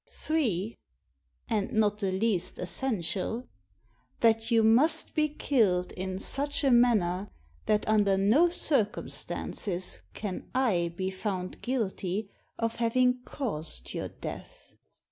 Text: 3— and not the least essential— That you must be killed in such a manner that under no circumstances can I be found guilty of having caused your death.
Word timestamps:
3— 0.09 0.75
and 1.47 1.73
not 1.73 1.99
the 1.99 2.11
least 2.11 2.57
essential— 2.57 3.47
That 4.21 4.49
you 4.49 4.63
must 4.63 5.13
be 5.13 5.29
killed 5.29 5.91
in 5.91 6.17
such 6.17 6.63
a 6.63 6.71
manner 6.71 7.29
that 7.67 7.87
under 7.87 8.17
no 8.17 8.49
circumstances 8.49 10.01
can 10.15 10.49
I 10.55 10.91
be 10.95 11.11
found 11.11 11.61
guilty 11.61 12.31
of 12.57 12.77
having 12.77 13.21
caused 13.25 13.93
your 13.93 14.07
death. 14.09 14.73